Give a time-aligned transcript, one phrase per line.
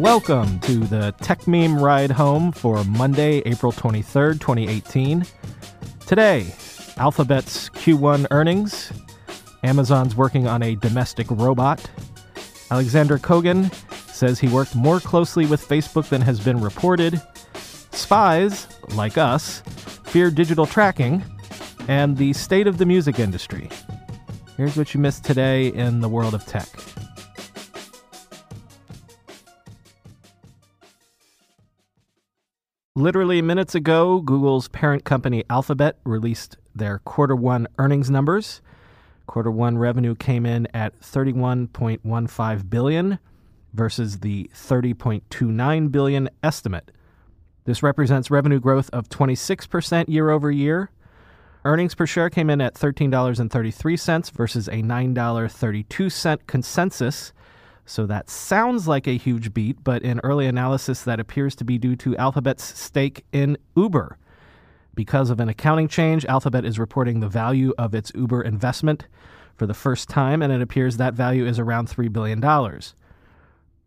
[0.00, 5.26] Welcome to the Techmeme Ride Home for Monday, April 23rd, 2018.
[6.06, 6.54] Today,
[6.96, 8.94] Alphabet's Q1 earnings,
[9.62, 11.90] Amazon's working on a domestic robot,
[12.70, 13.70] Alexander Kogan
[14.10, 17.20] says he worked more closely with Facebook than has been reported,
[17.92, 19.60] spies, like us,
[20.04, 21.22] fear digital tracking,
[21.88, 23.68] and the state of the music industry.
[24.56, 26.70] Here's what you missed today in the world of tech.
[32.96, 38.60] Literally minutes ago, Google's parent company Alphabet released their quarter one earnings numbers.
[39.28, 43.20] Quarter one revenue came in at 31.15 billion
[43.72, 46.90] versus the 30.29 billion estimate.
[47.64, 50.90] This represents revenue growth of 26% year over year.
[51.64, 57.32] Earnings per share came in at $13.33 versus a $9.32 consensus
[57.90, 61.76] so that sounds like a huge beat, but in early analysis, that appears to be
[61.76, 64.16] due to Alphabet's stake in Uber.
[64.94, 69.08] Because of an accounting change, Alphabet is reporting the value of its Uber investment
[69.56, 72.40] for the first time, and it appears that value is around $3 billion.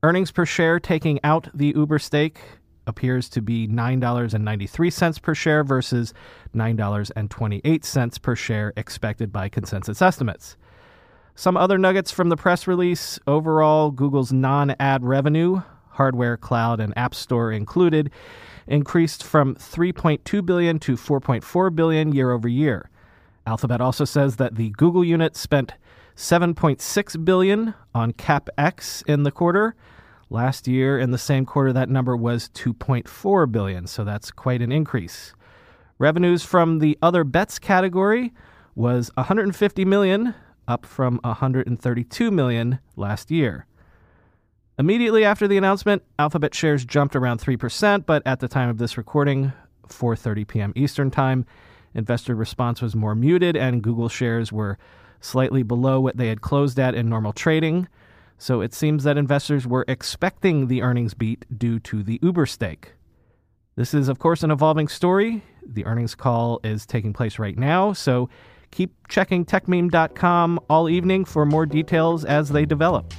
[0.03, 2.41] Earnings per share taking out the Uber stake
[2.85, 6.13] appears to be $9.93 per share versus
[6.53, 10.57] $9.28 per share expected by consensus estimates.
[11.35, 16.95] Some other nuggets from the press release overall, Google's non ad revenue, hardware, cloud, and
[16.95, 18.11] app store included,
[18.67, 22.89] increased from 3.2 billion to 4.4 billion year over year.
[23.47, 25.73] Alphabet also says that the Google unit spent
[26.15, 29.75] 7.6 billion on CapEx in the quarter.
[30.29, 34.71] Last year in the same quarter that number was 2.4 billion, so that's quite an
[34.71, 35.33] increase.
[35.97, 38.33] Revenues from the other bets category
[38.75, 40.33] was 150 million,
[40.67, 43.65] up from 132 million last year.
[44.79, 48.97] Immediately after the announcement, Alphabet shares jumped around 3%, but at the time of this
[48.97, 49.53] recording,
[49.87, 50.73] 4:30 p.m.
[50.75, 51.45] Eastern Time,
[51.93, 54.77] investor response was more muted and Google shares were
[55.21, 57.87] slightly below what they had closed at in normal trading.
[58.37, 62.93] So it seems that investors were expecting the earnings beat due to the Uber stake.
[63.75, 65.43] This is of course an evolving story.
[65.65, 68.29] The earnings call is taking place right now, so
[68.73, 73.13] Keep checking techmeme.com all evening for more details as they develop.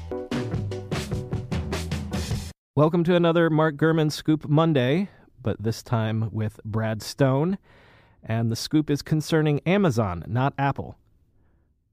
[2.74, 5.10] Welcome to another Mark Gurman Scoop Monday,
[5.40, 7.58] but this time with Brad Stone.
[8.20, 10.98] And the scoop is concerning Amazon, not Apple.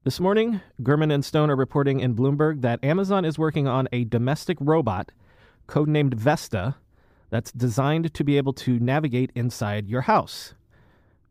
[0.02, 4.02] This morning, Gurman and Stone are reporting in Bloomberg that Amazon is working on a
[4.02, 5.12] domestic robot,
[5.68, 6.74] codenamed Vesta,
[7.30, 10.54] that's designed to be able to navigate inside your house.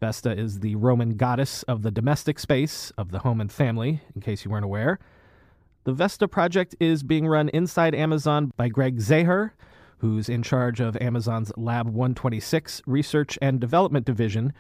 [0.01, 4.22] Vesta is the Roman goddess of the domestic space of the home and family, in
[4.22, 4.97] case you weren't aware.
[5.84, 9.51] The Vesta project is being run inside Amazon by Gregg Zehr,
[10.00, 14.53] who's in charge of Amazon's Lab 126 research and development division,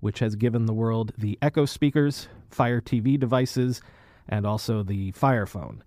[0.00, 3.80] which has given the world the Echo speakers, Fire TV devices,
[4.28, 5.84] and also the Fire phone.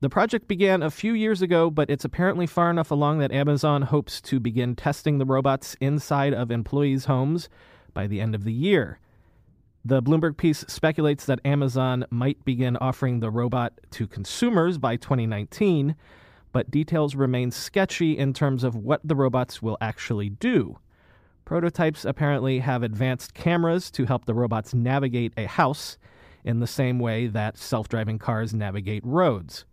[0.00, 3.82] The project began a few years ago, but it's apparently far enough along that Amazon
[3.82, 7.48] hopes to begin testing the robots inside of employees' homes
[7.96, 9.00] by the end of the year.
[9.82, 15.96] The Bloomberg piece speculates that Amazon might begin offering the robot to consumers by 2019,
[16.52, 20.78] but details remain sketchy in terms of what the robots will actually do.
[21.46, 25.96] Prototypes apparently have advanced cameras to help the robots navigate a house
[26.44, 29.64] in the same way that self driving cars navigate roads.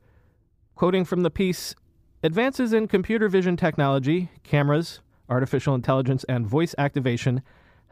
[0.76, 1.76] Quoting from the piece
[2.24, 7.42] Advances in computer vision technology, cameras, artificial intelligence, and voice activation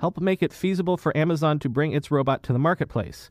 [0.02, 3.30] help make it feasible for Amazon to bring its robot to the marketplace.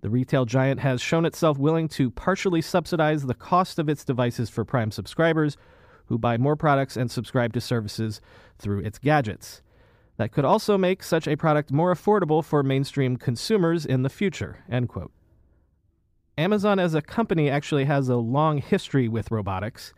[0.00, 4.48] The retail giant has shown itself willing to partially subsidize the cost of its devices
[4.48, 5.56] for Prime subscribers
[6.06, 8.20] who buy more products and subscribe to services
[8.60, 9.60] through its gadgets.
[10.18, 14.64] That could also make such a product more affordable for mainstream consumers in the future.
[14.70, 15.10] End quote.
[16.38, 19.92] Amazon as a company actually has a long history with robotics.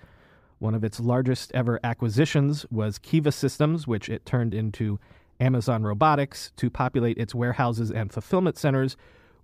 [0.60, 4.98] One of its largest ever acquisitions was Kiva Systems, which it turned into
[5.40, 8.96] Amazon Robotics to populate its warehouses and fulfillment centers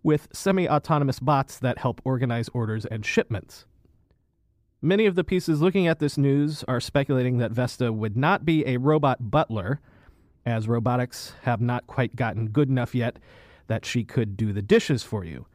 [0.03, 3.67] with semi autonomous bots that help organize orders and shipments.
[4.83, 8.65] Many of the pieces looking at this news are speculating that Vesta would not be
[8.67, 9.81] a robot butler,
[10.45, 13.19] as robotics have not quite gotten good enough yet
[13.67, 15.47] that she could do the dishes for you.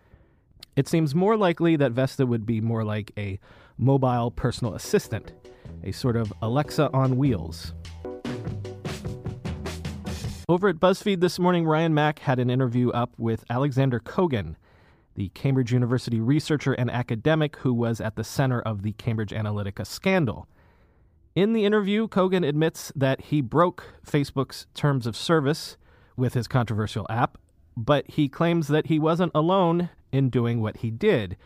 [0.75, 3.39] It seems more likely that Vesta would be more like a
[3.77, 5.31] mobile personal assistant,
[5.83, 7.73] a sort of Alexa on wheels.
[10.51, 14.57] Over at BuzzFeed this morning, Ryan Mac had an interview up with Alexander Kogan,
[15.15, 19.87] the Cambridge University researcher and academic who was at the center of the Cambridge Analytica
[19.87, 20.49] scandal.
[21.35, 25.77] In the interview, Kogan admits that he broke Facebook's terms of service
[26.17, 27.37] with his controversial app,
[27.77, 31.37] but he claims that he wasn't alone in doing what he did.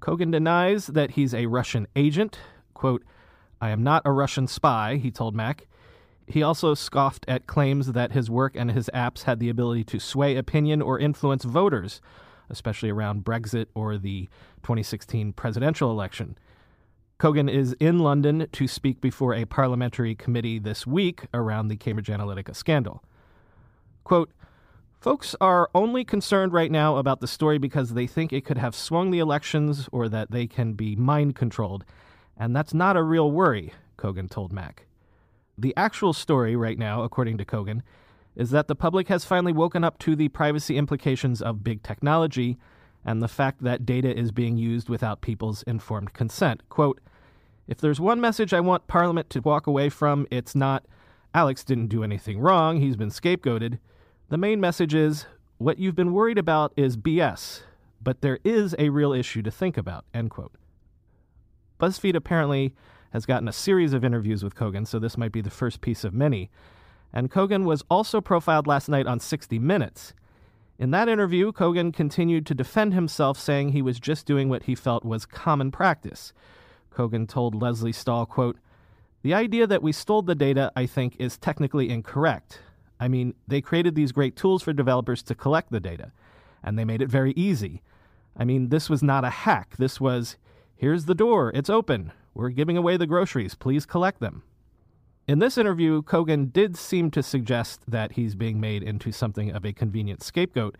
[0.00, 2.38] Kogan denies that he's a Russian agent.
[2.72, 3.02] Quote,
[3.60, 5.66] I am not a Russian spy, he told Mac.
[6.26, 9.98] He also scoffed at claims that his work and his apps had the ability to
[10.00, 12.00] sway opinion or influence voters,
[12.48, 14.28] especially around Brexit or the
[14.62, 16.38] 2016 presidential election.
[17.18, 22.08] Kogan is in London to speak before a parliamentary committee this week around the Cambridge
[22.08, 23.02] Analytica scandal.
[24.02, 24.30] Quote,
[25.00, 28.74] Folks are only concerned right now about the story because they think it could have
[28.74, 31.84] swung the elections or that they can be mind controlled.
[32.38, 34.83] And that's not a real worry, Kogan told Mac.
[35.56, 37.82] The actual story right now, according to Kogan,
[38.36, 42.58] is that the public has finally woken up to the privacy implications of big technology
[43.04, 46.62] and the fact that data is being used without people's informed consent.
[46.68, 47.00] Quote,
[47.66, 50.84] if there's one message I want Parliament to walk away from, it's not,
[51.34, 53.78] Alex didn't do anything wrong, he's been scapegoated.
[54.28, 55.26] The main message is
[55.58, 57.62] what you've been worried about is BS,
[58.02, 60.04] but there is a real issue to think about.
[60.12, 60.52] End quote.
[61.80, 62.74] BuzzFeed apparently
[63.14, 66.02] has gotten a series of interviews with Kogan, so this might be the first piece
[66.02, 66.50] of many.
[67.12, 70.14] And Kogan was also profiled last night on 60 Minutes.
[70.80, 74.74] In that interview, Kogan continued to defend himself, saying he was just doing what he
[74.74, 76.32] felt was common practice.
[76.92, 78.56] Kogan told Lesley Stahl, quote,
[79.22, 82.62] The idea that we stole the data, I think, is technically incorrect.
[82.98, 86.10] I mean, they created these great tools for developers to collect the data,
[86.64, 87.80] and they made it very easy.
[88.36, 89.76] I mean, this was not a hack.
[89.78, 90.36] This was
[90.74, 92.10] here's the door, it's open.
[92.34, 93.54] We're giving away the groceries.
[93.54, 94.42] Please collect them.
[95.26, 99.64] In this interview, Kogan did seem to suggest that he's being made into something of
[99.64, 100.76] a convenient scapegoat.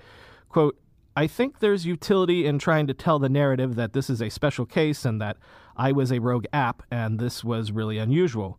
[0.50, 0.78] Quote,
[1.16, 4.66] I think there's utility in trying to tell the narrative that this is a special
[4.66, 5.36] case and that
[5.76, 8.58] I was a rogue app and this was really unusual.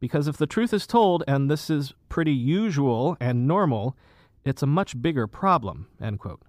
[0.00, 3.96] Because if the truth is told, and this is pretty usual and normal,
[4.44, 5.86] it's a much bigger problem.
[6.00, 6.42] End quote.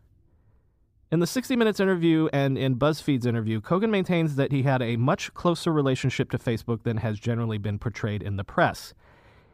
[1.10, 4.98] In the 60 Minutes interview and in BuzzFeed's interview, Kogan maintains that he had a
[4.98, 8.94] much closer relationship to Facebook than has generally been portrayed in the press.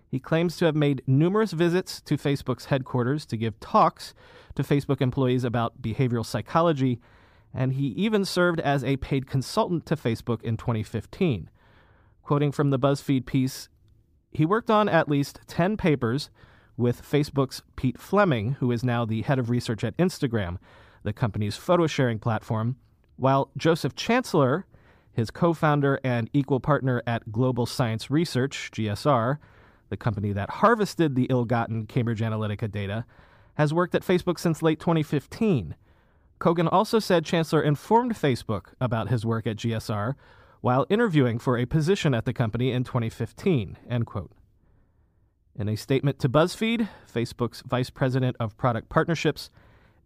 [0.10, 4.16] He claims to have made numerous visits to Facebook's headquarters to give talks
[4.56, 7.00] to Facebook employees about behavioral psychology,
[7.54, 11.52] and he even served as a paid consultant to Facebook in 2015.
[12.24, 13.70] Quoting from the BuzzFeed piece,
[14.32, 16.32] he worked on at least 10 papers
[16.78, 20.58] with Facebook's Pete Fleming, who is now the head of research at Instagram,
[21.04, 22.78] the company's photo sharing platform,
[23.16, 24.66] while Joseph Chancellor,
[25.12, 29.38] his co founder and equal partner at Global Science Research, GSR,
[29.90, 33.06] the company that harvested the ill gotten Cambridge Analytica data,
[33.56, 35.76] has worked at Facebook since late 2015.
[36.40, 40.16] Kogan also said Chancellor informed Facebook about his work at GSR
[40.62, 43.78] while interviewing for a position at the company in 2015.
[43.90, 44.32] End quote.
[45.56, 49.52] In a statement to BuzzFeed, Facebook's vice president of product partnerships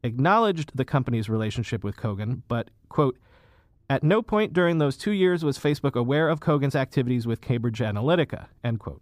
[0.03, 3.17] acknowledged the company's relationship with Kogan, but, quote,
[3.89, 7.79] at no point during those two years was Facebook aware of Kogan's activities with Cambridge
[7.79, 9.01] Analytica, end quote.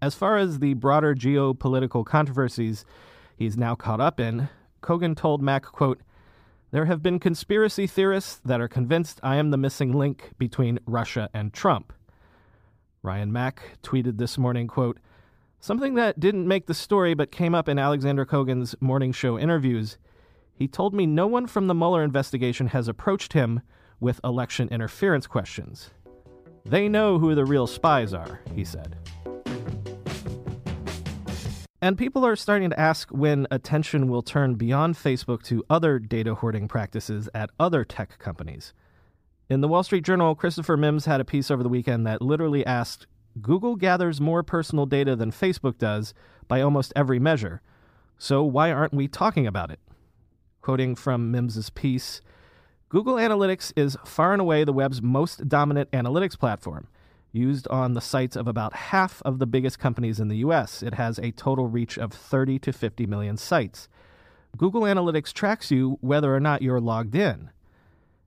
[0.00, 2.84] As far as the broader geopolitical controversies
[3.36, 4.48] he's now caught up in,
[4.82, 6.00] Kogan told Mac, quote,
[6.70, 11.30] there have been conspiracy theorists that are convinced I am the missing link between Russia
[11.32, 11.92] and Trump.
[13.02, 14.98] Ryan Mac tweeted this morning, quote,
[15.66, 19.98] Something that didn't make the story but came up in Alexander Kogan's morning show interviews.
[20.54, 23.62] He told me no one from the Mueller investigation has approached him
[23.98, 25.90] with election interference questions.
[26.64, 28.94] They know who the real spies are, he said.
[31.82, 36.36] And people are starting to ask when attention will turn beyond Facebook to other data
[36.36, 38.72] hoarding practices at other tech companies.
[39.50, 42.64] In the Wall Street Journal, Christopher Mims had a piece over the weekend that literally
[42.64, 43.08] asked
[43.40, 46.14] Google gathers more personal data than Facebook does
[46.48, 47.60] by almost every measure.
[48.18, 49.80] So why aren't we talking about it?
[50.62, 52.20] Quoting from Mims's piece,
[52.88, 56.88] Google Analytics is far and away the web's most dominant analytics platform
[57.32, 60.82] used on the sites of about half of the biggest companies in the US.
[60.82, 63.88] It has a total reach of 30 to 50 million sites.
[64.56, 67.50] Google Analytics tracks you whether or not you're logged in.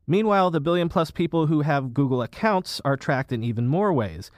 [0.06, 4.32] Meanwhile, the billion plus people who have Google accounts are tracked in even more ways.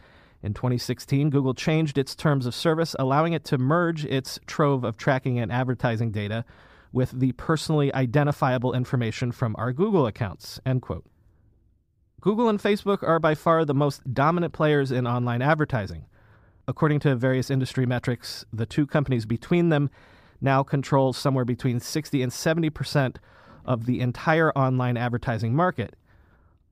[0.44, 4.98] In 2016, Google changed its terms of service, allowing it to merge its trove of
[4.98, 6.44] tracking and advertising data
[6.92, 10.60] with the personally identifiable information from our Google accounts.
[10.66, 11.06] End quote.
[12.22, 16.06] Google and Facebook are by far the most dominant players in online advertising.
[16.68, 19.90] According to various industry metrics, the two companies between them
[20.40, 23.20] now control somewhere between 60 and 70 percent
[23.66, 25.96] of the entire online advertising market.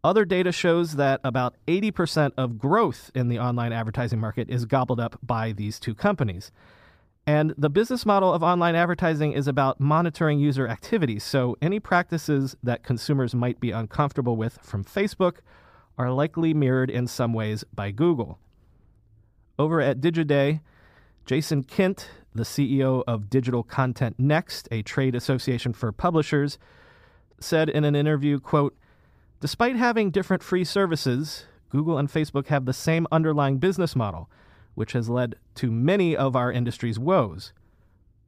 [0.04, 5.00] Other data shows that about 80% of growth in the online advertising market is gobbled
[5.00, 6.52] up by these two companies.
[7.28, 11.20] And the business model of online advertising is about monitoring user activity.
[11.20, 15.38] So any practices that consumers might be uncomfortable with from Facebook
[15.98, 18.40] are likely mirrored in some ways by Google.
[19.60, 20.62] Over at Digiday,
[21.26, 26.58] Jason Kint, the CEO of Digital Content Next, a trade association for publishers,
[27.42, 28.76] said in an interview, quote,
[29.40, 34.30] Despite having different free services, Google and Facebook have the same underlying business model–
[34.80, 37.52] which has led to many of our industry's woes.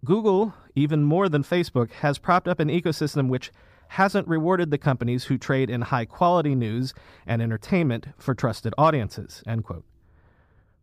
[0.03, 3.53] Google, even more than Facebook, has propped up an ecosystem which
[3.88, 6.94] hasn't rewarded the companies who trade in high quality news
[7.25, 9.41] and entertainment for trusted audiences.
[9.48, 9.86] End quote.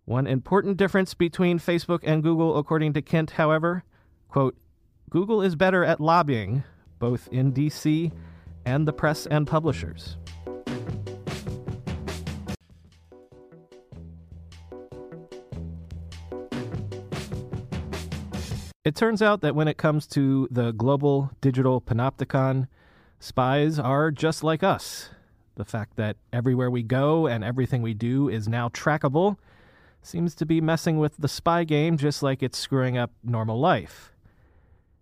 [0.07, 3.85] One important difference between Facebook and Google, according to Kint, however,
[4.31, 4.57] quote,
[5.11, 6.65] Google is better at lobbying,
[6.99, 8.11] both in DC
[8.69, 10.19] and the press and publishers.
[18.85, 22.69] It turns out that when it comes to the global digital panopticon,
[23.19, 25.11] spies are just like us.
[25.57, 29.37] The fact that everywhere we go and everything we do is now trackable
[30.03, 34.13] seems to be messing with the spy game just like it's screwing up normal life.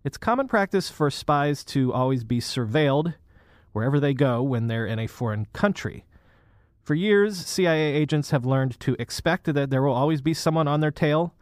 [0.05, 3.15] It's common practice for spies to always be surveilled
[3.77, 6.03] wherever they go when they're in a foreign country.
[6.81, 10.79] For years, CIA agents have learned to expect that there will always be someone on
[10.79, 11.35] their tail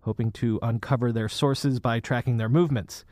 [0.00, 3.04] hoping to uncover their sources by tracking their movements.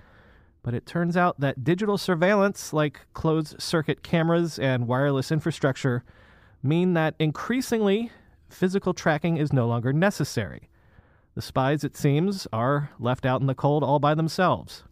[0.64, 6.02] But it turns out that digital surveillance, like closed circuit cameras and wireless infrastructure,
[6.61, 8.11] mean that increasingly
[8.49, 10.69] physical tracking is no longer necessary.
[11.37, 14.83] The spies, it seems, are left out in the cold all by themselves.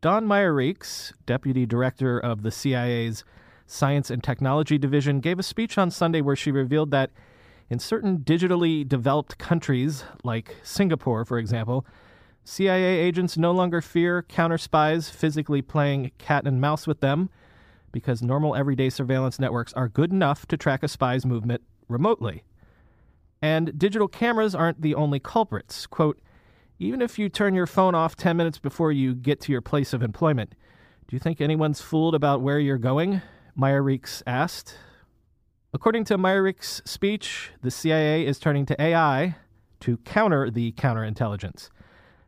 [0.00, 3.24] Dawn Meyerriecks, deputy director of the CIA's
[3.66, 7.10] Science and Technology Division, gave a speech on Sunday where she revealed that
[7.68, 11.84] in certain digitally developed countries, like Singapore, for example,
[12.44, 17.28] CIA agents no longer fear counter spies physically playing cat and mouse with them
[17.90, 22.44] because normal everyday surveillance networks are good enough to track a spy's movement remotely.
[23.42, 25.88] And digital cameras aren't the only culprits.
[25.88, 26.20] Quote,
[26.78, 29.92] even if you turn your phone off 10 minutes before you get to your place
[29.92, 30.54] of employment,
[31.08, 33.22] do you think anyone's fooled about where you're going?
[33.58, 34.76] Meyerriecks asked.
[35.72, 39.36] According to Meyerriecks' speech, the CIA is turning to AI
[39.80, 41.70] to counter the counterintelligence.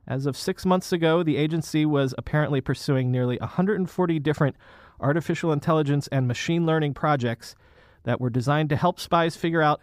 [0.07, 4.57] As of six months ago, the agency was apparently pursuing nearly 140 different
[4.99, 7.55] artificial intelligence and machine learning projects
[8.03, 9.83] that were designed to help spies figure out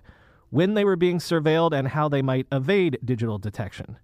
[0.50, 3.98] when they were being surveilled and how they might evade digital detection.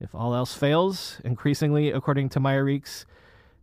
[0.00, 3.04] If all else fails, increasingly, according to Meyerriecks,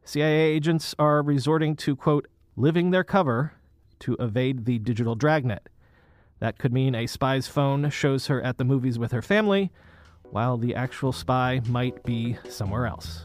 [0.04, 3.54] CIA agents are resorting to, quote, living their cover
[4.00, 5.70] to evade the digital dragnet.
[6.40, 9.72] That could mean a spy's phone shows her at the movies with her family,
[10.24, 13.24] while the actual spy might be somewhere else.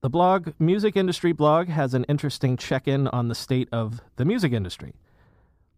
[0.00, 4.24] The blog Music Industry Blog has an interesting check in on the state of the
[4.24, 4.94] music industry.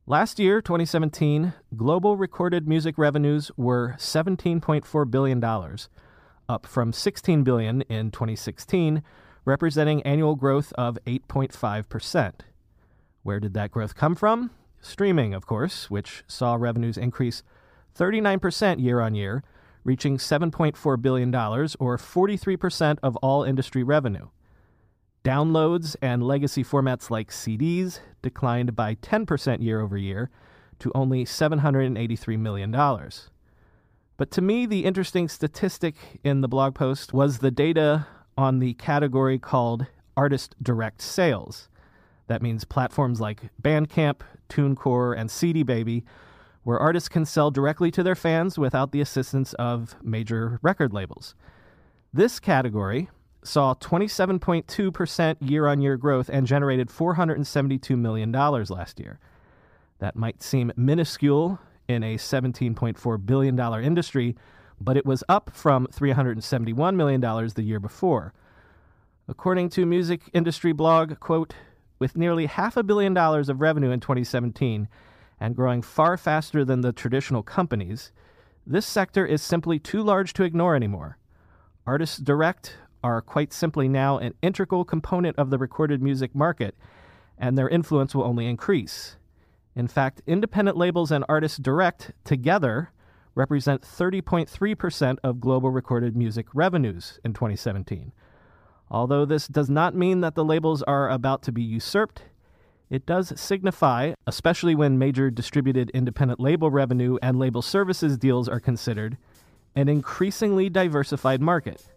[0.07, 5.43] Last year, 2017, global recorded music revenues were $17.4 billion,
[6.47, 9.03] up from 16 billion in 2016,
[9.47, 12.33] representing annual growth of 8.5%.
[13.23, 14.51] Where did that growth come from?
[14.79, 17.43] Streaming, of course, which saw revenues increase
[17.99, 19.43] 39% year on year,
[19.85, 24.29] reaching $7.4 billion, or 43% of all industry revenue.
[25.25, 30.29] Downloads and legacy formats like CDs declined by 10% year over year
[30.81, 32.71] to only $783 million.
[34.19, 38.75] But to me, the interesting statistic in the blog post was the data on the
[38.75, 41.71] category called Artist Direct Sales.
[42.27, 46.05] That means platforms like Bandcamp, TuneCore, and CD Baby,
[46.65, 51.35] where artists can sell directly to their fans without the assistance of major record labels.
[52.13, 53.09] This category
[53.45, 59.19] saw 27.2% year on year growth and generated $472 million last year.
[59.99, 64.37] That might seem minuscule in a $17.4 billion industry,
[64.81, 68.33] but it was up from $371 million the year before.
[69.29, 71.55] According to music industry blog, quote,
[71.99, 74.89] with nearly half a billion dollars of revenue in 2017
[75.41, 78.13] and growing far faster than the traditional companies,
[78.67, 81.19] this sector is simply too large to ignore anymore.
[81.87, 86.75] Artists direct are quite simply now an integral component of the recorded music market,
[87.39, 89.17] and their influence will only increase.
[89.77, 92.91] In fact, independent labels and artists direct together
[93.35, 98.13] represent 30.3% of global recorded music revenues in 2017.
[98.91, 102.23] Although this does not mean that the labels are about to be usurped,
[102.89, 108.61] it does signify, especially when major distributed independent label revenue and label services deals are
[108.61, 109.19] considered,
[109.75, 111.94] an increasingly diversified market.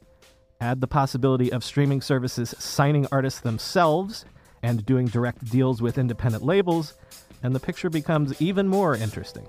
[0.59, 4.25] Add the possibility of streaming services signing artists themselves
[4.63, 6.95] and doing direct deals with independent labels,
[7.43, 9.47] and the picture becomes even more interesting.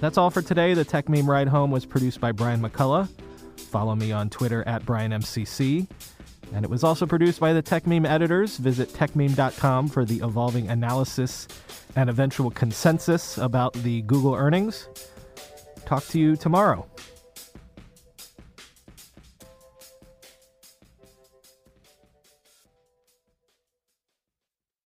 [0.00, 0.74] That's all for today.
[0.74, 3.08] The Techmeme Ride Home was produced by Brian McCullough.
[3.56, 5.88] Follow me on Twitter at BrianMCC.
[6.52, 8.58] And it was also produced by the Techmeme editors.
[8.58, 11.48] Visit techmeme.com for the evolving analysis
[11.96, 14.88] and eventual consensus about the Google earnings.
[15.86, 16.86] Talk to you tomorrow.